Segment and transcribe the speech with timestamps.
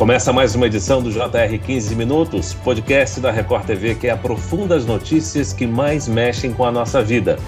[0.00, 4.86] Começa mais uma edição do JR 15 Minutos, podcast da Record TV que aprofunda as
[4.86, 7.38] notícias que mais mexem com a nossa vida.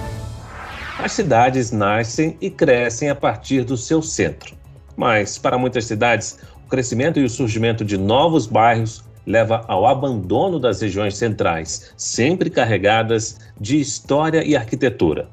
[0.99, 4.55] As cidades nascem e crescem a partir do seu centro.
[4.95, 10.61] Mas, para muitas cidades, o crescimento e o surgimento de novos bairros leva ao abandono
[10.61, 15.27] das regiões centrais, sempre carregadas de história e arquitetura.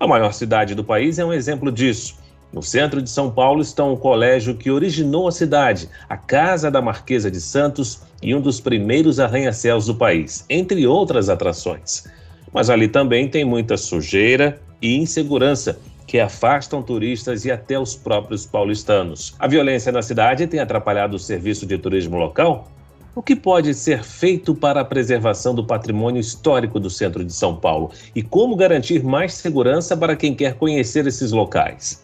[0.00, 2.21] A maior cidade do país é um exemplo disso.
[2.52, 6.82] No centro de São Paulo está um colégio que originou a cidade, a Casa da
[6.82, 12.04] Marquesa de Santos e um dos primeiros arranha-céus do país, entre outras atrações.
[12.52, 18.44] Mas ali também tem muita sujeira e insegurança que afastam turistas e até os próprios
[18.44, 19.34] paulistanos.
[19.38, 22.68] A violência na cidade tem atrapalhado o serviço de turismo local?
[23.14, 27.56] O que pode ser feito para a preservação do patrimônio histórico do centro de São
[27.56, 27.90] Paulo?
[28.14, 32.02] E como garantir mais segurança para quem quer conhecer esses locais?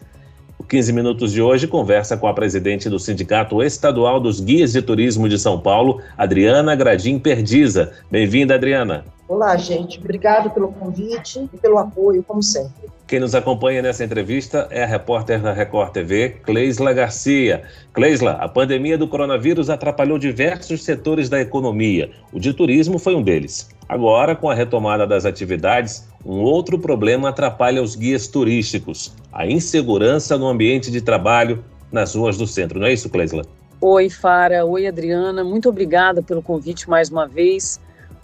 [0.67, 5.29] 15 Minutos de hoje conversa com a presidente do Sindicato Estadual dos Guias de Turismo
[5.29, 7.93] de São Paulo, Adriana Gradim Perdiza.
[8.11, 9.05] Bem-vinda, Adriana.
[9.29, 9.99] Olá, gente.
[9.99, 12.89] Obrigado pelo convite e pelo apoio, como sempre.
[13.07, 17.63] Quem nos acompanha nessa entrevista é a repórter da Record TV, Cleisla Garcia.
[17.93, 22.11] Cleisla, a pandemia do coronavírus atrapalhou diversos setores da economia.
[22.33, 23.71] O de turismo foi um deles.
[23.89, 30.37] Agora, com a retomada das atividades, um outro problema atrapalha os guias turísticos: a insegurança
[30.37, 32.79] no ambiente de trabalho nas ruas do centro.
[32.79, 33.47] Não é isso, Cleisla?
[33.81, 34.67] Oi, Fara.
[34.67, 35.43] Oi, Adriana.
[35.43, 37.81] Muito obrigada pelo convite mais uma vez.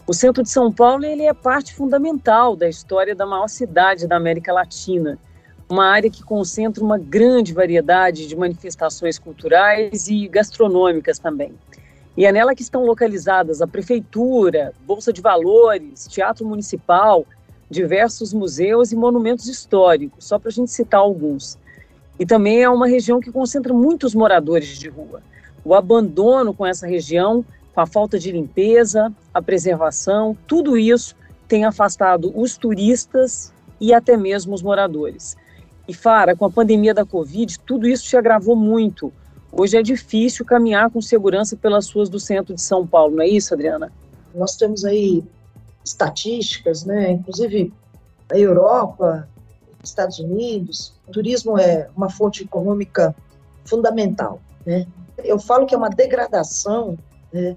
[0.06, 4.16] O centro de São Paulo ele é parte fundamental da história da maior cidade da
[4.16, 5.18] América Latina,
[5.66, 11.54] uma área que concentra uma grande variedade de manifestações culturais e gastronômicas também.
[12.14, 17.24] E é nela que estão localizadas a prefeitura, bolsa de valores, teatro municipal,
[17.70, 21.58] diversos museus e monumentos históricos, só para a gente citar alguns.
[22.18, 25.22] E também é uma região que concentra muitos moradores de rua.
[25.64, 31.16] O abandono com essa região, com a falta de limpeza, a preservação, tudo isso
[31.48, 35.36] tem afastado os turistas e até mesmo os moradores.
[35.86, 39.12] E Fara, com a pandemia da Covid, tudo isso se agravou muito.
[39.52, 43.28] Hoje é difícil caminhar com segurança pelas ruas do centro de São Paulo, não é
[43.28, 43.92] isso, Adriana?
[44.34, 45.22] Nós temos aí
[45.84, 47.12] estatísticas, né?
[47.12, 47.72] Inclusive
[48.30, 49.28] a Europa,
[49.82, 53.14] Estados Unidos, o turismo é uma fonte econômica
[53.64, 54.86] fundamental, né?
[55.18, 56.98] Eu falo que é uma degradação
[57.32, 57.56] né,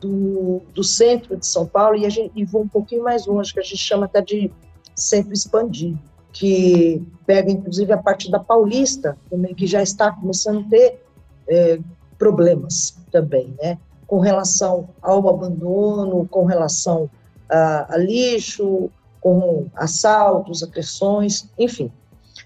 [0.00, 3.52] do, do centro de São Paulo e, a gente, e vou um pouquinho mais longe,
[3.52, 4.50] que a gente chama até de
[4.94, 5.98] centro expandido,
[6.32, 11.02] que pega inclusive a parte da Paulista, também, que já está começando a ter
[11.48, 11.80] é,
[12.18, 13.78] problemas também, né?
[14.06, 17.10] Com relação ao abandono, com relação
[17.48, 18.90] a, a lixo,
[19.20, 21.90] com assaltos, agressões, enfim.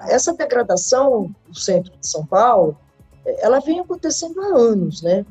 [0.00, 2.76] Essa degradação do centro de São Paulo,
[3.24, 5.26] ela vem acontecendo há anos, né?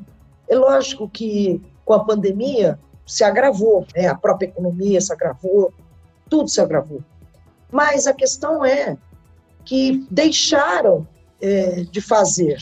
[0.46, 4.08] É lógico que com a pandemia se agravou, né?
[4.08, 5.72] A própria economia se agravou,
[6.28, 7.00] tudo se agravou.
[7.70, 8.96] Mas a questão é
[9.64, 11.06] que deixaram
[11.40, 12.58] é, de fazer,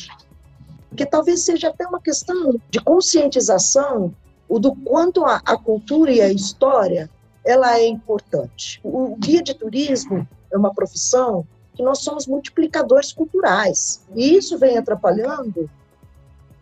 [0.88, 4.14] porque talvez seja até uma questão de conscientização
[4.48, 7.10] o do quanto a, a cultura e a história
[7.44, 8.80] ela é importante.
[8.82, 14.78] O guia de turismo é uma profissão que nós somos multiplicadores culturais e isso vem
[14.78, 15.70] atrapalhando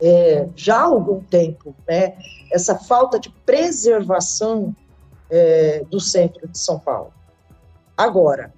[0.01, 2.17] é, já há algum tempo, né?
[2.53, 4.75] Essa falta de preservação
[5.31, 7.13] é, do centro de São Paulo.
[7.97, 8.53] Agora,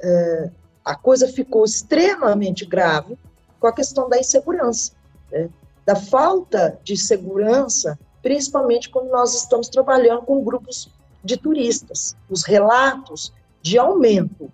[0.00, 0.50] é,
[0.84, 3.18] a coisa ficou extremamente grave
[3.58, 4.92] com a questão da insegurança,
[5.30, 5.48] né?
[5.84, 10.88] da falta de segurança principalmente quando nós estamos trabalhando com grupos
[11.22, 12.16] de turistas.
[12.30, 14.50] Os relatos de aumento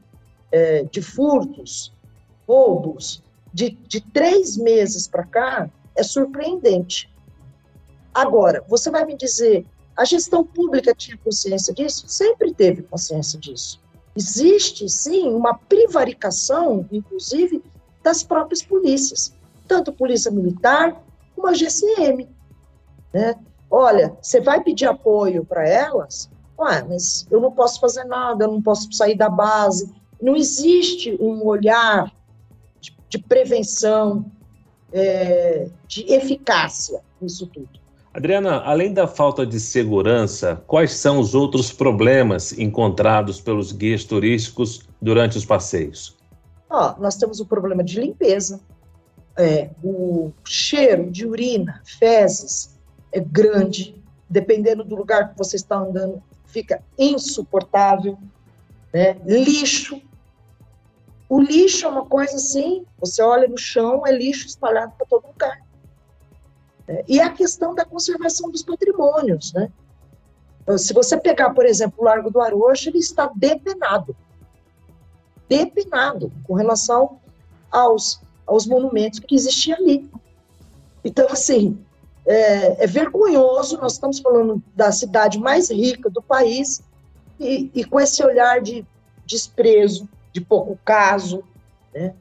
[0.51, 1.93] é, de furtos,
[2.47, 7.11] roubos, de, de três meses para cá, é surpreendente.
[8.15, 12.09] Agora, você vai me dizer, a gestão pública tinha consciência disso?
[12.09, 13.81] Sempre teve consciência disso.
[14.17, 17.62] Existe, sim, uma privaricação, inclusive,
[18.03, 19.35] das próprias polícias,
[19.67, 21.03] tanto Polícia Militar
[21.35, 22.29] como a GCM.
[23.12, 23.37] Né?
[23.70, 26.31] Olha, você vai pedir apoio para elas?
[26.59, 29.93] Ué, mas eu não posso fazer nada, eu não posso sair da base.
[30.20, 32.12] Não existe um olhar
[32.81, 34.25] de, de prevenção,
[34.93, 37.69] é, de eficácia nisso tudo.
[38.12, 44.88] Adriana, além da falta de segurança, quais são os outros problemas encontrados pelos guias turísticos
[45.00, 46.17] durante os passeios?
[46.69, 48.61] Ó, nós temos o problema de limpeza,
[49.37, 52.77] é, o cheiro de urina, fezes,
[53.12, 58.19] é grande, dependendo do lugar que você está andando, fica insuportável.
[58.93, 59.19] Né?
[59.25, 60.00] Lixo.
[61.28, 65.26] O lixo é uma coisa assim, você olha no chão, é lixo espalhado para todo
[65.26, 65.62] lugar.
[66.88, 69.70] É, e a questão da conservação dos patrimônios, né?
[70.62, 74.16] Então, se você pegar, por exemplo, o Largo do Arocho, ele está depenado.
[75.49, 77.20] Depenado com relação
[77.70, 80.11] aos, aos monumentos que existiam ali.
[81.04, 81.78] Então, assim,
[82.28, 86.82] é, é, vergonhoso, nós estamos falando da cidade mais rica do país,
[87.40, 88.84] e, e com esse olhar de
[89.25, 91.42] desprezo, de pouco caso,
[91.94, 92.14] né?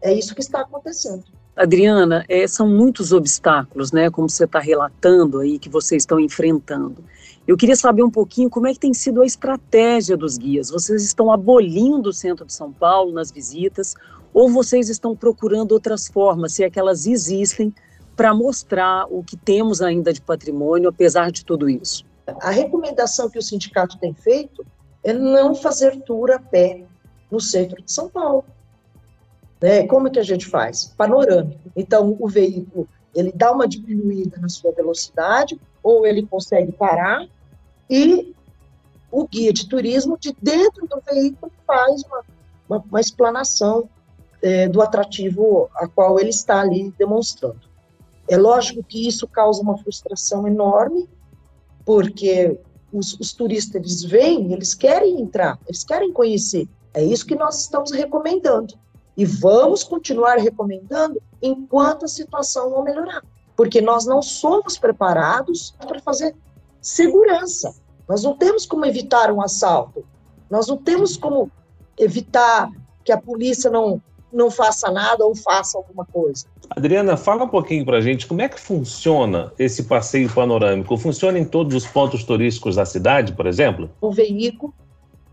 [0.00, 1.24] É isso que está acontecendo.
[1.54, 7.04] Adriana, é, são muitos obstáculos, né, como você está relatando aí, que vocês estão enfrentando.
[7.46, 10.70] Eu queria saber um pouquinho como é que tem sido a estratégia dos guias.
[10.70, 13.94] Vocês estão abolindo o centro de São Paulo nas visitas
[14.32, 17.74] ou vocês estão procurando outras formas, se é que elas existem,
[18.20, 22.04] para mostrar o que temos ainda de patrimônio, apesar de tudo isso?
[22.42, 24.62] A recomendação que o sindicato tem feito
[25.02, 26.84] é não fazer tour a pé
[27.30, 28.44] no centro de São Paulo.
[29.58, 29.86] Né?
[29.86, 30.92] Como é que a gente faz?
[30.98, 31.62] Panorâmico.
[31.74, 37.26] Então, o veículo ele dá uma diminuída na sua velocidade, ou ele consegue parar,
[37.88, 38.34] e
[39.10, 42.22] o guia de turismo, de dentro do veículo, faz uma,
[42.68, 43.88] uma, uma explanação
[44.42, 47.69] é, do atrativo a qual ele está ali demonstrando.
[48.30, 51.08] É lógico que isso causa uma frustração enorme,
[51.84, 52.56] porque
[52.92, 56.68] os, os turistas eles vêm, eles querem entrar, eles querem conhecer.
[56.94, 58.74] É isso que nós estamos recomendando.
[59.16, 63.20] E vamos continuar recomendando enquanto a situação não melhorar.
[63.56, 66.32] Porque nós não somos preparados para fazer
[66.80, 67.74] segurança.
[68.08, 70.04] Nós não temos como evitar um assalto.
[70.48, 71.50] Nós não temos como
[71.98, 72.70] evitar
[73.04, 74.00] que a polícia não,
[74.32, 76.46] não faça nada ou faça alguma coisa.
[76.70, 80.96] Adriana, fala um pouquinho para a gente como é que funciona esse passeio panorâmico.
[80.96, 83.90] Funciona em todos os pontos turísticos da cidade, por exemplo?
[84.00, 84.72] O veículo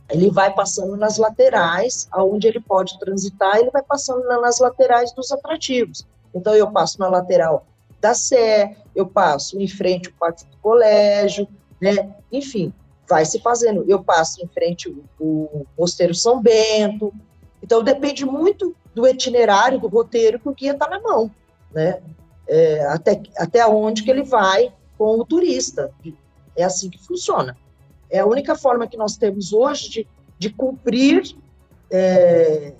[0.09, 5.31] ele vai passando nas laterais, aonde ele pode transitar, ele vai passando nas laterais dos
[5.31, 6.05] atrativos.
[6.33, 7.65] Então, eu passo na lateral
[7.99, 11.47] da Sé, eu passo em frente ao pátio do colégio,
[11.81, 12.15] né?
[12.31, 12.71] Enfim,
[13.07, 13.83] vai se fazendo.
[13.87, 17.13] Eu passo em frente o, o Mosteiro São Bento.
[17.61, 21.29] Então, depende muito do itinerário, do roteiro que o guia está na mão,
[21.71, 22.01] né?
[22.47, 25.91] É, até, até onde que ele vai com o turista.
[26.55, 27.55] É assim que funciona.
[28.09, 30.07] É a única forma que nós temos hoje de,
[30.39, 31.37] de cumprir
[31.91, 32.73] é,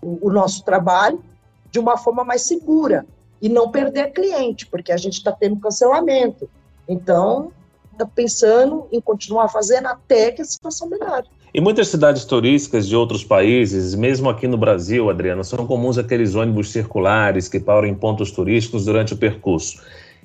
[0.00, 1.24] o, o, nosso trabalho
[1.72, 3.04] de uma forma mais segura
[3.42, 6.48] e não perder cliente, porque a gente está tendo cancelamento.
[6.86, 7.50] Então,
[7.90, 11.26] está pensando em continuar fazendo até que a situação melhore.
[11.54, 16.34] Em muitas cidades turísticas de outros países, mesmo aqui no Brasil, Adriana, são comuns aqueles
[16.34, 19.80] ônibus circulares que param em pontos turísticos durante o percurso.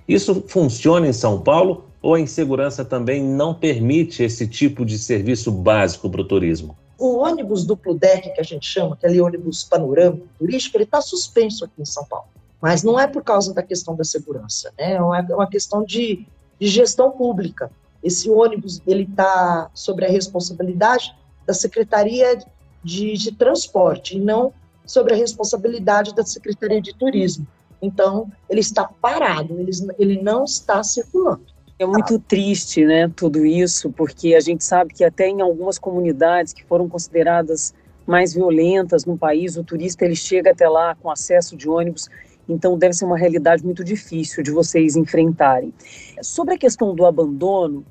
[0.05, 5.49] Isso funciona em São Paulo ou a insegurança também não permite esse tipo de serviço
[5.49, 6.77] básico para o turismo?
[6.99, 11.63] O ônibus duplo deck, que a gente chama, aquele ônibus panorâmico turístico, ele está suspenso
[11.63, 12.27] aqui em São Paulo.
[12.61, 14.95] Mas não é por causa da questão da segurança, né?
[14.95, 16.25] é uma questão de,
[16.59, 17.71] de gestão pública.
[18.03, 21.15] Esse ônibus ele está sobre a responsabilidade
[21.45, 22.37] da Secretaria
[22.83, 24.53] de, de Transporte e não
[24.85, 27.47] sobre a responsabilidade da Secretaria de Turismo.
[27.81, 31.43] Então, ele está parado, ele, ele não está circulando.
[31.79, 36.53] É muito triste, né, tudo isso, porque a gente sabe que até em algumas comunidades
[36.53, 37.73] que foram consideradas
[38.05, 42.09] mais violentas no país, o turista ele chega até lá com acesso de ônibus,
[42.47, 45.73] então deve ser uma realidade muito difícil de vocês enfrentarem.
[46.21, 47.85] Sobre a questão do abandono,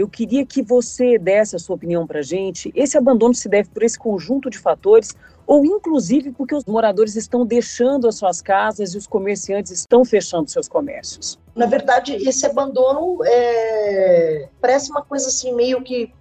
[0.00, 2.72] eu queria que você desse a sua opinião para a gente.
[2.74, 5.14] Esse abandono se deve por esse conjunto de fatores
[5.46, 10.48] ou inclusive porque os moradores estão deixando as suas casas e os comerciantes estão fechando
[10.48, 11.38] seus comércios?
[11.54, 16.14] Na verdade, esse abandono é, parece uma coisa assim meio que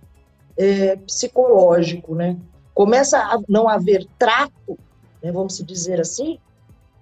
[0.57, 2.35] é, psicológico, né?
[2.73, 4.77] Começa a não haver trato,
[5.23, 6.37] né, vamos dizer assim,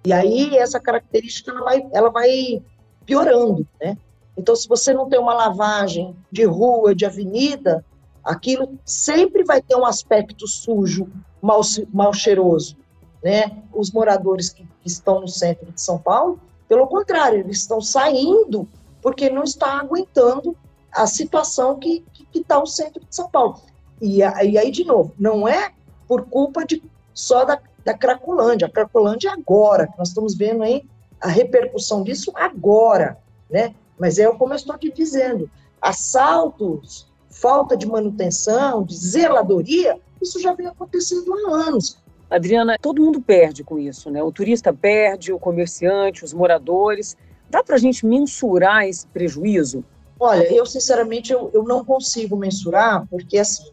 [0.04, 2.62] e aí essa característica ela vai, ela vai
[3.04, 3.96] piorando, né?
[4.38, 7.84] Então, se você não tem uma lavagem de rua, de avenida,
[8.22, 11.08] aquilo sempre vai ter um aspecto sujo,
[11.42, 11.60] mal,
[11.92, 12.76] mal cheiroso.
[13.22, 13.60] Né?
[13.74, 18.68] Os moradores que, que estão no centro de São Paulo, pelo contrário, eles estão saindo
[19.02, 20.56] porque não está aguentando
[20.92, 23.60] a situação que está o centro de São Paulo.
[24.00, 25.72] E, e, aí, de novo, não é
[26.06, 26.80] por culpa de,
[27.12, 28.68] só da, da Cracolândia.
[28.68, 30.84] A Cracolândia é agora, nós estamos vendo aí
[31.20, 33.18] a repercussão disso agora,
[33.50, 33.74] né?
[33.98, 35.50] Mas é como eu estou te dizendo,
[35.80, 41.98] assaltos, falta de manutenção, de zeladoria, isso já vem acontecendo há anos.
[42.30, 44.22] Adriana, todo mundo perde com isso, né?
[44.22, 47.16] O turista perde, o comerciante, os moradores.
[47.48, 49.82] Dá para a gente mensurar esse prejuízo?
[50.20, 53.70] Olha, eu sinceramente eu, eu não consigo mensurar, porque assim,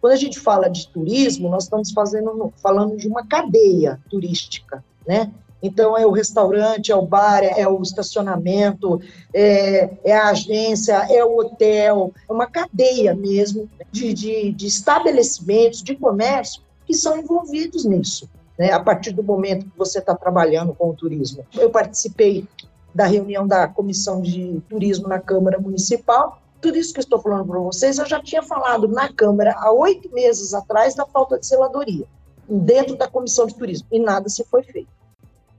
[0.00, 5.30] quando a gente fala de turismo, nós estamos fazendo, falando de uma cadeia turística, né?
[5.62, 9.00] Então, é o restaurante, é o bar, é o estacionamento,
[9.34, 15.82] é, é a agência, é o hotel, é uma cadeia mesmo de, de, de estabelecimentos,
[15.82, 20.72] de comércio, que são envolvidos nisso, né, a partir do momento que você está trabalhando
[20.74, 21.44] com o turismo.
[21.54, 22.46] Eu participei
[22.94, 26.40] da reunião da Comissão de Turismo na Câmara Municipal.
[26.60, 30.12] Tudo isso que estou falando para vocês, eu já tinha falado na Câmara há oito
[30.12, 32.06] meses atrás da falta de zeladoria
[32.48, 34.97] dentro da Comissão de Turismo, e nada se foi feito.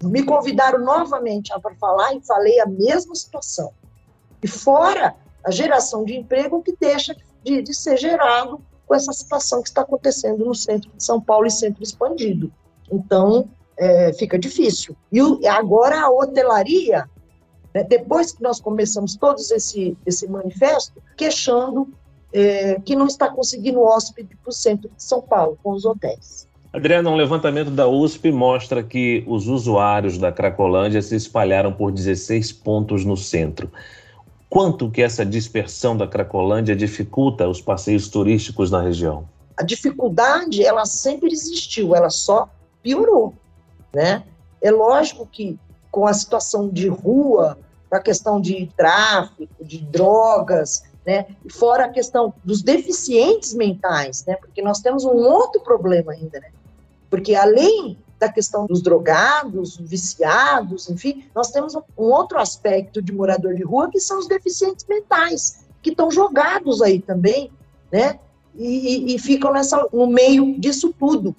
[0.04, 3.74] Me convidaram novamente para falar e falei a mesma situação.
[4.42, 9.62] E fora a geração de emprego que deixa de, de ser gerado com essa situação
[9.62, 12.52] que está acontecendo no centro de São Paulo e centro expandido.
[12.92, 14.96] Então, é, fica difícil.
[15.12, 17.10] E o, agora a hotelaria,
[17.74, 21.88] né, depois que nós começamos todos esse, esse manifesto, queixando
[22.34, 26.49] é, que não está conseguindo hóspede para o centro de São Paulo, com os hotéis.
[26.72, 32.52] Adriana, um levantamento da USP mostra que os usuários da Cracolândia se espalharam por 16
[32.54, 33.72] pontos no centro.
[34.48, 39.28] Quanto que essa dispersão da Cracolândia dificulta os passeios turísticos na região?
[39.58, 42.48] A dificuldade, ela sempre existiu, ela só
[42.84, 43.34] piorou,
[43.92, 44.24] né?
[44.62, 45.58] É lógico que
[45.90, 47.58] com a situação de rua,
[47.90, 51.26] com a questão de tráfico, de drogas, né?
[51.52, 54.36] Fora a questão dos deficientes mentais, né?
[54.36, 56.52] Porque nós temos um outro problema ainda, né?
[57.10, 63.56] Porque além da questão dos drogados, viciados, enfim, nós temos um, outro aspecto de morador
[63.56, 67.50] de rua que são os deficientes mentais, que estão jogados aí também,
[67.92, 68.20] né?
[68.56, 71.34] E, e, e ficam nessa, no meio disso tudo.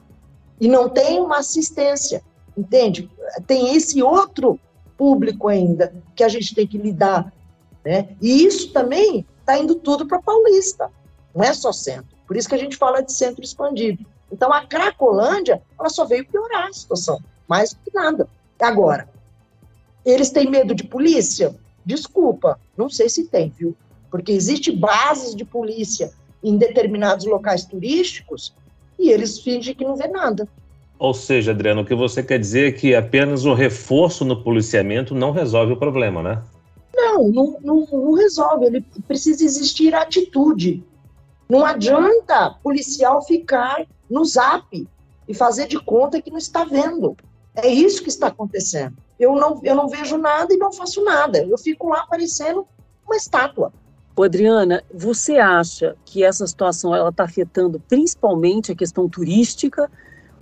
[0.59, 2.23] E não tem uma assistência,
[2.57, 3.11] entende?
[3.47, 4.59] Tem esse outro
[4.97, 7.33] público ainda que a gente tem que lidar,
[7.85, 8.09] né?
[8.23, 10.91] E isso também está indo tudo para Paulista,
[11.35, 12.17] não é só centro.
[12.27, 14.07] Por isso que a gente fala de centro expandido.
[14.33, 18.29] Então, a Cracolândia, ela só veio piorar a situação, mais do que nada.
[18.61, 19.09] Agora,
[20.05, 21.55] eles têm medo de polícia?
[21.85, 23.77] Desculpa, não sei se tem, viu?
[24.11, 28.55] Porque existe bases de polícia em determinados locais turísticos
[28.99, 30.49] e eles fingem que não vê nada.
[30.99, 35.15] Ou seja, Adriano, o que você quer dizer é que apenas o reforço no policiamento
[35.15, 36.43] não resolve o problema, né?
[36.95, 38.67] Não, não, não, não resolve.
[38.67, 40.85] Ele precisa existir atitude.
[41.51, 44.89] Não adianta policial ficar no zap
[45.27, 47.17] e fazer de conta que não está vendo.
[47.55, 48.97] É isso que está acontecendo.
[49.19, 51.45] Eu não, eu não vejo nada e não faço nada.
[51.45, 52.67] Eu fico lá parecendo
[53.05, 53.73] uma estátua.
[54.23, 59.91] Adriana, você acha que essa situação ela está afetando principalmente a questão turística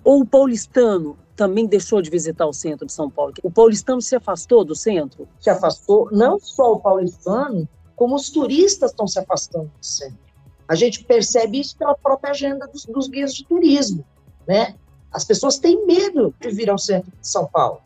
[0.03, 3.35] ou o paulistano também deixou de visitar o centro de São Paulo?
[3.43, 5.29] O paulistano se afastou do centro?
[5.39, 10.28] Se afastou, não só o paulistano, como os turistas estão se afastando do centro.
[10.69, 14.05] A gente percebe isso pela própria agenda dos, dos guias de turismo,
[14.47, 14.75] né?
[15.11, 17.81] As pessoas têm medo de vir ao centro de São Paulo,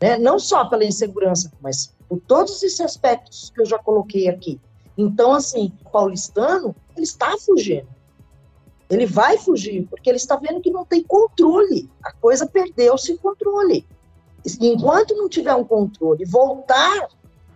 [0.00, 0.16] né?
[0.16, 4.60] Não só pela insegurança, mas por todos esses aspectos que eu já coloquei aqui.
[4.96, 7.88] Então, assim, o paulistano, ele está fugindo.
[8.88, 11.90] Ele vai fugir, porque ele está vendo que não tem controle.
[12.04, 13.86] A coisa perdeu-se controle.
[14.60, 17.08] Enquanto não tiver um controle, voltar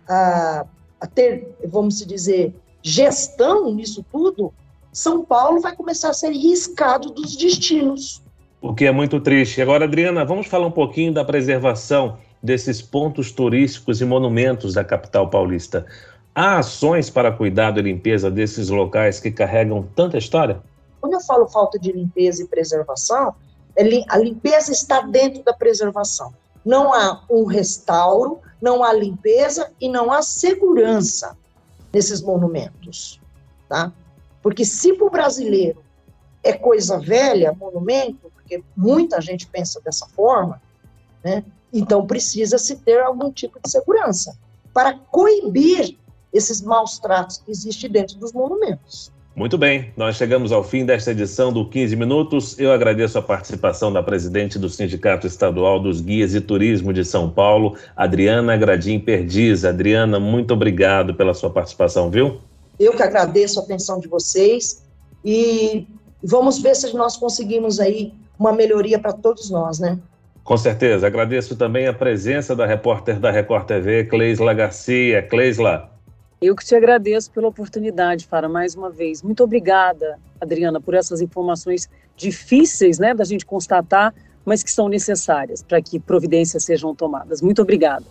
[0.09, 0.65] a,
[0.99, 2.55] a ter, vamos dizer,
[2.87, 4.53] gestão nisso tudo,
[4.93, 8.23] São Paulo vai começar a ser riscado dos destinos.
[8.61, 9.61] O que é muito triste.
[9.61, 15.29] Agora, Adriana, vamos falar um pouquinho da preservação desses pontos turísticos e monumentos da capital
[15.29, 15.85] paulista.
[16.33, 20.61] Há ações para cuidado e limpeza desses locais que carregam tanta história?
[21.01, 23.35] Quando eu falo falta de limpeza e preservação,
[23.75, 26.33] é a limpeza está dentro da preservação.
[26.65, 31.35] Não há um restauro, não há limpeza e não há segurança
[31.97, 33.19] nesses monumentos,
[33.67, 33.91] tá?
[34.39, 35.83] Porque se para o brasileiro
[36.43, 40.61] é coisa velha, monumento, porque muita gente pensa dessa forma,
[41.23, 41.43] né?
[41.73, 44.37] Então precisa se ter algum tipo de segurança
[44.71, 45.97] para coibir
[46.31, 49.11] esses maus tratos que existem dentro dos monumentos.
[49.37, 52.57] Muito bem, nós chegamos ao fim desta edição do 15 Minutos.
[52.57, 57.29] Eu agradeço a participação da presidente do Sindicato Estadual dos Guias e Turismo de São
[57.29, 59.63] Paulo, Adriana Gradim Perdiz.
[59.63, 62.41] Adriana, muito obrigado pela sua participação, viu?
[62.79, 64.83] Eu que agradeço a atenção de vocês
[65.23, 65.85] e
[66.23, 69.99] vamos ver se nós conseguimos aí uma melhoria para todos nós, né?
[70.43, 71.05] Com certeza.
[71.05, 75.21] Agradeço também a presença da repórter da Record TV, Cleisla Garcia.
[75.21, 75.91] Cleisla,
[76.41, 79.23] eu que te agradeço pela oportunidade, Fara, mais uma vez.
[79.23, 84.13] Muito obrigada, Adriana, por essas informações difíceis né, da gente constatar,
[84.45, 87.41] mas que são necessárias para que providências sejam tomadas.
[87.41, 88.05] Muito obrigada.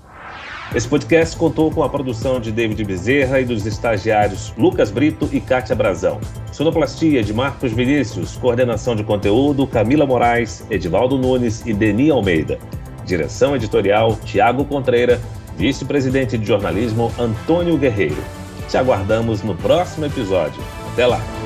[0.75, 5.41] Esse podcast contou com a produção de David Bezerra e dos estagiários Lucas Brito e
[5.41, 6.21] Kátia Brazão.
[6.53, 12.59] Sonoplastia de Marcos Vinícius, coordenação de conteúdo Camila Moraes, Edivaldo Nunes e Deni Almeida.
[13.05, 15.21] Direção editorial Tiago Contreira,
[15.57, 18.23] vice-presidente de jornalismo Antônio Guerreiro.
[18.69, 20.63] Te aguardamos no próximo episódio.
[20.93, 21.46] Até lá!